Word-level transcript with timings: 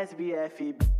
SBFE. 0.00 0.99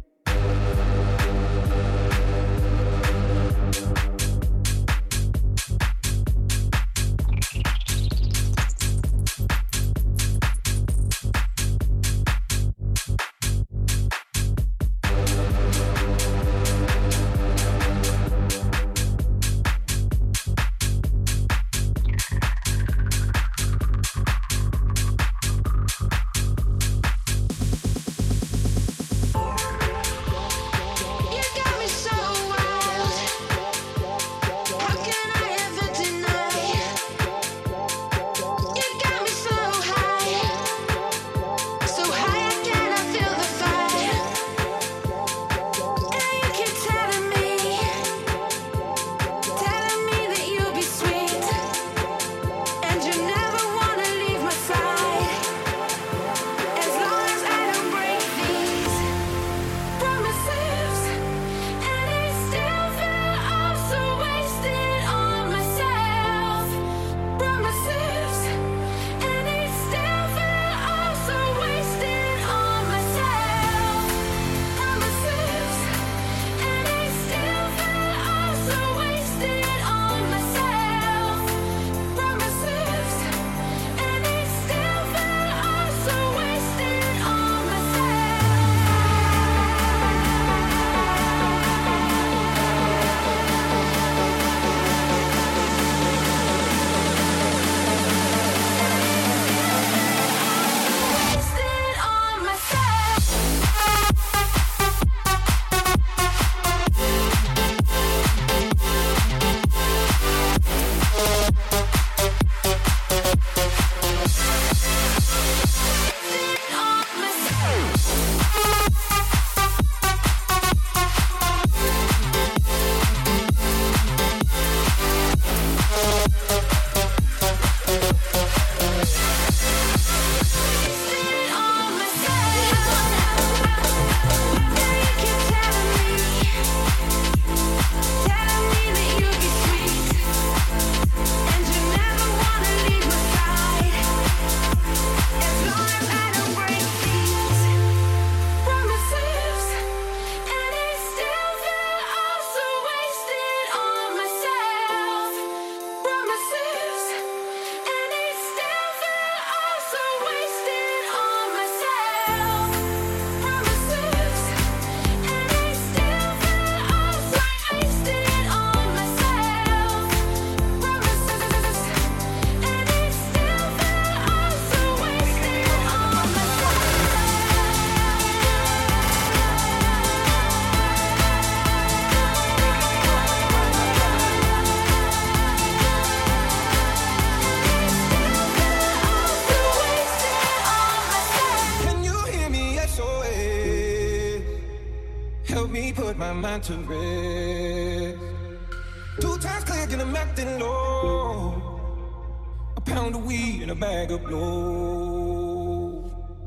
Pound 203.11 203.23
of 203.23 203.27
weed 203.27 203.63
and 203.63 203.71
a 203.71 203.75
bag 203.75 204.11
of 204.13 204.25
blow. 204.25 206.05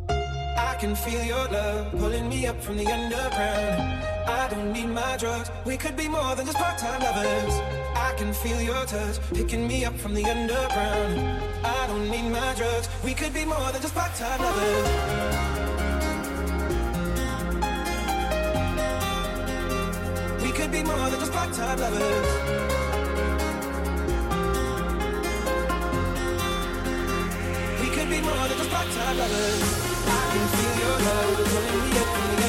I 0.09 0.75
can 0.79 0.95
feel 0.95 1.23
your 1.23 1.47
love 1.49 1.91
pulling 1.91 2.29
me 2.29 2.47
up 2.47 2.61
from 2.61 2.77
the 2.77 2.85
underground. 2.87 3.81
I 4.27 4.47
don't 4.49 4.71
need 4.71 4.87
my 4.87 5.17
drugs. 5.17 5.49
We 5.65 5.77
could 5.77 5.95
be 5.97 6.07
more 6.07 6.35
than 6.35 6.45
just 6.45 6.57
part-time 6.57 7.01
lovers. 7.01 7.53
I 7.95 8.13
can 8.17 8.33
feel 8.33 8.61
your 8.61 8.85
touch 8.85 9.19
picking 9.33 9.67
me 9.67 9.85
up 9.85 9.97
from 9.97 10.13
the 10.13 10.23
underground. 10.25 11.41
I 11.65 11.87
don't 11.87 12.09
need 12.09 12.29
my 12.29 12.53
drugs. 12.55 12.87
We 13.03 13.13
could 13.13 13.33
be 13.33 13.45
more 13.45 13.71
than 13.71 13.81
just 13.81 13.95
part-time 13.95 14.39
lovers. 14.41 14.87
We 20.43 20.51
could 20.51 20.71
be 20.71 20.83
more 20.83 21.09
than 21.09 21.19
just 21.19 21.33
part-time 21.33 21.79
lovers. 21.79 22.62
Part-time 28.93 29.17
lovers. 29.17 29.61
I 30.07 30.21
can 30.31 30.47
feel 30.47 30.75
your 30.79 30.97
love 30.99 31.55
underground. 31.55 32.42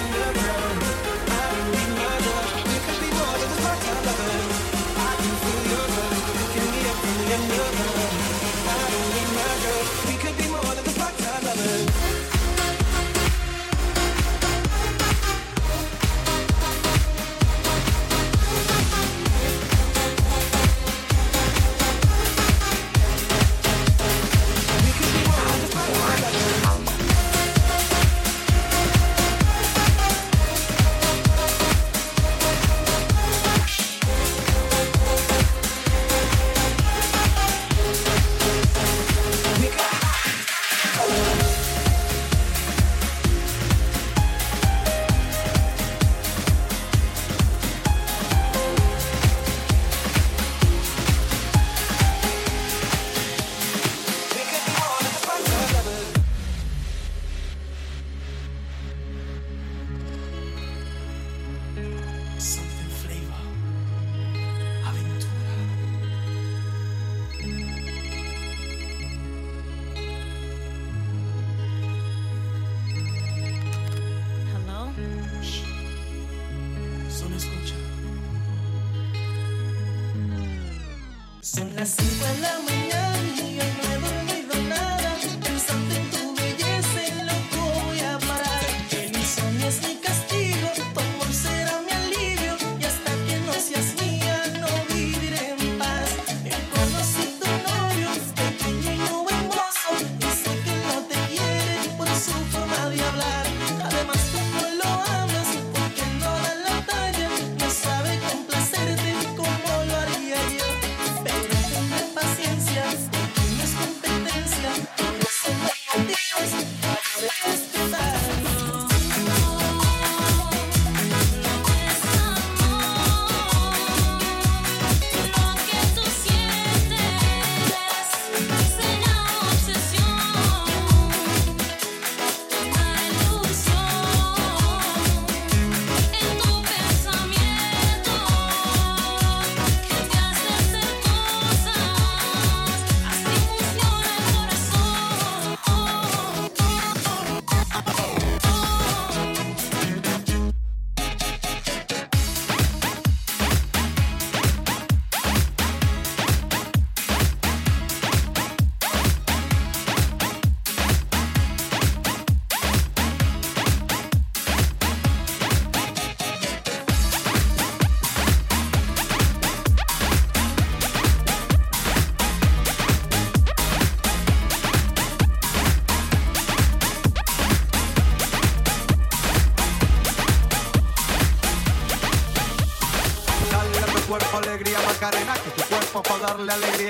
Darle 81.56 82.46
alegría 82.46 82.93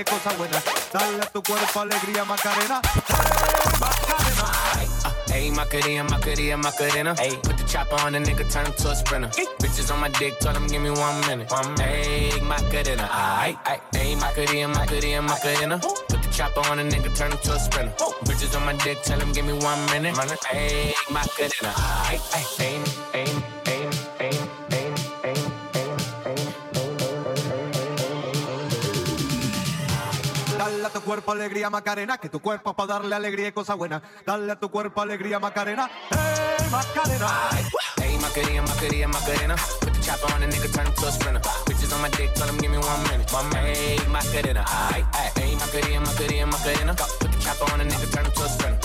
y 0.00 0.04
cosas 0.04 0.36
buenas. 0.36 0.62
Dale 0.92 1.22
a 1.22 1.26
tu 1.26 1.42
cuerpo 1.42 1.80
alegría, 1.80 2.24
Macarena. 2.24 2.80
Hey, 2.84 3.70
Macarena. 3.80 4.52
Hey, 5.26 5.50
Macarena, 5.50 6.04
Macarena, 6.04 6.56
Macarena. 6.56 7.14
Hey, 7.18 7.38
put 7.42 7.56
the 7.56 7.64
chopper 7.64 7.96
on 7.96 8.12
the 8.12 8.18
nigga, 8.18 8.50
turn 8.50 8.66
him 8.66 8.72
to 8.74 8.90
a 8.90 8.94
sprinter. 8.96 9.30
Hey. 9.36 9.46
Bitches 9.60 9.92
on 9.92 10.00
my 10.00 10.08
dick, 10.08 10.38
told 10.40 10.56
him 10.56 10.66
give 10.66 10.82
me 10.82 10.90
one 10.90 11.20
minute. 11.26 11.50
One 11.50 11.74
minute. 11.74 12.06
Hey, 12.06 12.40
Macarena. 12.40 13.08
Aight, 13.08 13.56
aight. 13.64 13.80
Hey, 13.92 14.14
Macarena, 14.14 14.68
Macarena, 14.68 15.22
Macarena. 15.22 15.78
Put 15.78 16.22
the 16.22 16.28
chopper 16.30 16.60
on 16.70 16.78
the 16.78 16.84
nigga, 16.84 17.16
turn 17.16 17.32
him 17.32 17.38
to 17.38 17.52
a 17.54 17.58
sprinter. 17.58 17.92
Bitches 18.24 18.56
on 18.56 18.64
my 18.64 18.74
dick, 18.84 19.02
tell 19.02 19.20
him 19.20 19.32
give 19.32 19.44
me 19.44 19.52
one 19.52 19.84
minute. 19.86 20.16
Hey, 20.44 20.94
Macarena. 21.10 21.72
Aight, 22.08 22.20
aight. 22.32 22.58
Hey, 23.12 23.24
hey. 23.24 23.53
Cuerpo 31.14 31.30
alegría 31.30 31.70
Macarena, 31.70 32.18
que 32.18 32.28
tu 32.28 32.40
cuerpo 32.40 32.74
para 32.74 32.94
darle 32.94 33.14
alegría 33.14 33.46
y 33.46 33.52
cosa 33.52 33.74
buena. 33.74 34.02
Dale 34.26 34.50
a 34.50 34.58
tu 34.58 34.68
cuerpo 34.68 35.00
alegría 35.00 35.38
Macarena, 35.38 35.88
hey 36.10 36.66
Macarena. 36.72 37.28
Hey 38.02 38.18
Macarena, 38.20 38.62
Macarena, 38.62 39.06
Macarena. 39.06 39.56
Put 39.80 39.92
the 39.92 40.00
chopper 40.00 40.34
on 40.34 40.40
the 40.40 40.48
nigga, 40.48 40.74
turn 40.74 40.86
him 40.86 40.92
to 40.94 41.06
a 41.06 41.12
sprinter. 41.12 41.40
Bitches 41.66 41.94
on 41.94 42.02
my 42.02 42.08
dick, 42.08 42.34
tell 42.34 42.48
him 42.48 42.58
give 42.58 42.72
me 42.72 42.78
one 42.78 43.02
minute. 43.04 43.30
Minute. 43.52 43.76
Hey 43.76 43.98
Macarena, 44.10 44.64
hey 44.66 45.54
Macarena, 45.54 46.00
Macarena, 46.00 46.46
Macarena. 46.46 46.94
Put 46.94 47.30
the 47.30 47.38
chopper 47.38 47.72
on 47.72 47.78
the 47.78 47.84
nigga, 47.84 48.12
turn 48.12 48.24
him 48.24 48.32
to 48.32 48.42
a 48.42 48.48
sprinter. 48.48 48.83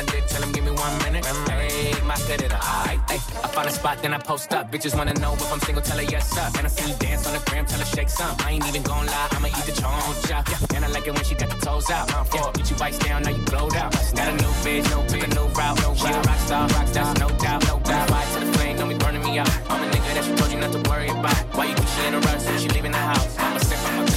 my 0.00 0.12
dick, 0.12 0.26
tell 0.26 0.42
him 0.42 0.52
give 0.52 0.64
me 0.64 0.70
one 0.70 0.96
minute. 1.04 1.24
Hey, 1.26 1.92
my 2.04 2.16
good 2.26 2.42
it 2.42 2.52
alright. 2.52 3.00
Hey, 3.10 3.20
I 3.44 3.48
find 3.54 3.68
a 3.68 3.72
spot, 3.72 4.02
then 4.02 4.14
I 4.14 4.18
post 4.18 4.52
up. 4.52 4.70
Bitches 4.72 4.96
wanna 4.96 5.14
know 5.14 5.34
if 5.34 5.52
I'm 5.52 5.60
single, 5.60 5.82
tell 5.82 5.98
her 5.98 6.04
yes 6.04 6.36
up. 6.38 6.56
And 6.56 6.66
I 6.66 6.70
see 6.70 6.90
you 6.90 6.96
dance 6.98 7.26
on 7.26 7.32
the 7.34 7.42
gram, 7.50 7.66
tell 7.66 7.78
her 7.78 7.84
shake 7.84 8.08
some. 8.08 8.34
I 8.40 8.52
ain't 8.52 8.66
even 8.68 8.82
gon' 8.82 9.06
lie, 9.06 9.28
I'ma 9.32 9.48
eat 9.48 9.66
the 9.68 9.72
choncha. 9.72 10.30
Yeah. 10.30 10.76
And 10.76 10.84
I 10.84 10.88
like 10.88 11.06
it 11.06 11.14
when 11.14 11.24
she 11.24 11.34
got 11.34 11.50
the 11.50 11.60
toes 11.66 11.90
out. 11.90 12.12
I'm 12.14 12.24
for 12.24 12.52
bitch, 12.54 12.70
you 12.70 12.76
bites 12.76 12.98
down, 12.98 13.22
now 13.22 13.30
you 13.30 13.44
blowed 13.44 13.76
out. 13.76 13.92
Got 13.92 14.28
a 14.28 14.36
new 14.42 14.52
bitch, 14.64 14.88
no 14.90 15.02
pick 15.10 15.22
a 15.24 15.30
new 15.36 15.46
route. 15.58 15.76
No 15.82 15.94
she 15.94 16.04
route. 16.04 16.26
a 16.26 16.28
rock 16.28 16.40
star, 16.46 16.68
rock 16.68 16.88
star, 16.88 17.14
no 17.14 17.28
doubt, 17.44 17.66
no 17.66 17.78
doubt. 17.80 18.10
Ride 18.10 18.28
to 18.34 18.40
the 18.44 18.52
flame, 18.54 18.76
don't 18.78 18.88
be 18.88 18.96
burning 18.96 19.22
me 19.22 19.38
up. 19.38 19.48
I'm 19.68 19.82
a 19.82 19.86
nigga 19.92 20.14
that 20.16 20.24
she 20.24 20.34
told 20.34 20.50
you 20.52 20.60
not 20.60 20.72
to 20.72 20.80
worry 20.88 21.08
about. 21.08 21.36
Why 21.56 21.64
you 21.66 21.74
think 21.74 21.88
she 21.88 22.06
in 22.06 22.14
a 22.14 22.20
rush, 22.20 22.42
so 22.42 22.56
she 22.58 22.68
leaving 22.68 22.92
the 22.92 23.04
house? 23.12 23.36
I'ma 23.38 23.58
step 23.58 23.84
on 23.92 24.09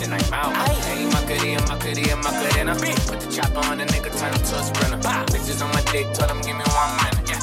then 0.00 0.12
I'm 0.12 0.32
out. 0.32 0.54
Hey, 0.84 1.04
Macarena, 1.06 1.62
Macarena, 1.66 2.16
Macarena. 2.16 2.74
Put 2.74 3.20
the 3.20 3.32
chopper 3.34 3.64
on 3.70 3.78
the 3.78 3.84
nigga, 3.84 4.10
turn 4.18 4.32
him 4.32 4.42
to 4.42 4.54
a 4.56 4.62
sprinter. 4.62 4.96
Bah. 5.02 5.24
Bitches 5.26 5.62
on 5.62 5.70
my 5.72 5.82
dick, 5.92 6.12
tell 6.14 6.28
them 6.28 6.40
give 6.42 6.56
me 6.56 6.64
one 6.64 6.96
minute. 6.96 7.28
Yeah. 7.28 7.40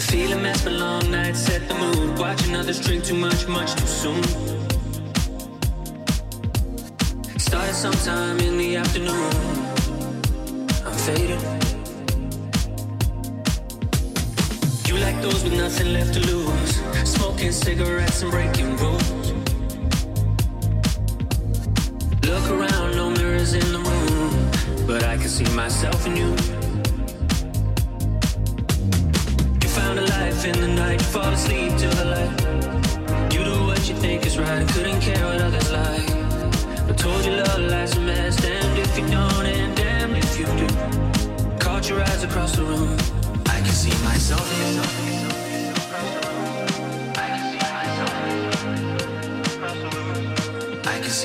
Feeling 0.00 0.42
mess 0.42 0.62
for 0.62 0.70
long 0.70 1.10
nights, 1.10 1.40
set 1.40 1.68
the 1.68 1.74
mood. 1.74 2.18
Watching 2.18 2.56
others 2.56 2.80
drink 2.80 3.04
too 3.04 3.14
much, 3.14 3.46
much 3.46 3.74
too 3.74 3.86
soon. 3.86 4.22
Started 7.38 7.74
sometime 7.74 8.38
in 8.40 8.56
the 8.58 8.76
afternoon. 8.76 9.45
Those 15.30 15.42
with 15.42 15.54
nothing 15.54 15.92
left 15.92 16.14
to 16.14 16.20
lose. 16.20 16.72
Smoking 17.04 17.52
cigarettes 17.52 18.22
and 18.22 18.30
breaking 18.30 18.76
rules. 18.76 19.32
Look 22.30 22.46
around, 22.50 22.96
no 22.96 23.10
mirrors 23.10 23.52
in 23.54 23.66
the 23.72 23.82
room. 23.88 24.86
But 24.86 25.02
I 25.04 25.16
can 25.16 25.28
see 25.28 25.48
myself 25.54 26.06
in 26.06 26.16
you. 26.16 26.30
You 29.62 29.68
found 29.78 29.98
a 29.98 30.06
life 30.16 30.44
in 30.44 30.60
the 30.60 30.68
night, 30.68 31.00
you 31.00 31.08
fall 31.16 31.32
asleep 31.38 31.72
till 31.80 31.94
the 32.00 32.06
light. 32.16 33.32
You 33.32 33.42
do 33.50 33.56
what 33.68 33.88
you 33.88 33.96
think 33.96 34.26
is 34.26 34.38
right, 34.38 34.66
couldn't 34.68 35.00
care 35.00 35.24
what 35.26 35.40
others 35.40 35.70
like. 35.72 36.08
I 36.90 36.92
told 36.92 37.24
you 37.24 37.32
love 37.32 37.60
life's 37.74 37.96
a 37.96 38.00
mess, 38.00 38.36
damned 38.36 38.78
if 38.78 38.98
you 38.98 39.06
don't, 39.08 39.46
and 39.46 39.76
damned 39.76 40.16
if 40.16 40.38
you 40.38 40.46
do. 40.60 40.68
Caught 41.58 41.88
your 41.88 42.00
eyes 42.00 42.22
across 42.22 42.54
the 42.56 42.62
room, 42.62 42.96
I 43.46 43.58
can 43.64 43.74
see 43.82 43.94
myself 44.04 44.46
in 44.60 45.10
you. 45.10 45.15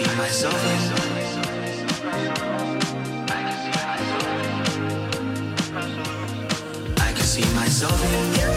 See 0.03 0.17
myself 0.17 0.65
in. 0.65 0.79
I 6.97 7.13
can 7.13 7.23
see 7.23 7.55
myself 7.55 8.03
in 8.03 8.50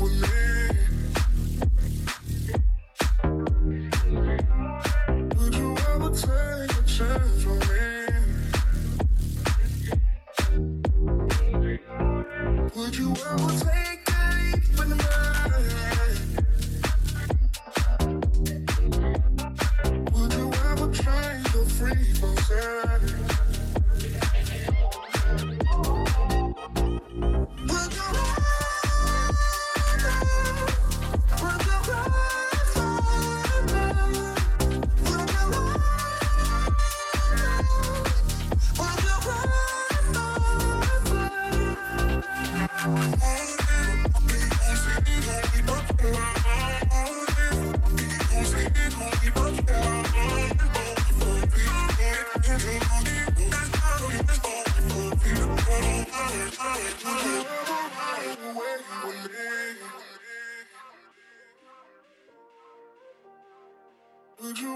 with 0.00 0.22
me. 0.22 0.39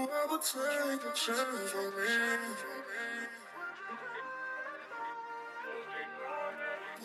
Would 0.05 0.13
you 0.13 0.19
ever 0.23 0.37
take 0.37 1.01
a 1.01 1.13
chance 1.15 1.73
on 1.73 1.89
me? 1.97 2.11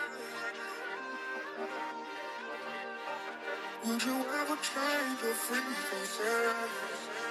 Would 3.86 4.02
you 4.02 4.16
ever 4.16 4.56
change 4.56 5.22
your 5.22 5.34
frequency? 5.34 7.25